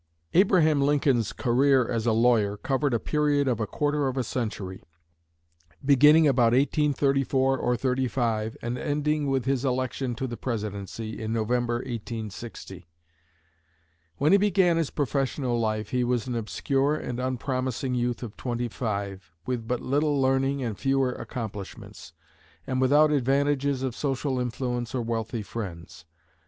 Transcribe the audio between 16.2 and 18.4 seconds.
an obscure and unpromising youth of